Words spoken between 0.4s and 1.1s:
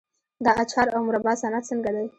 د اچار او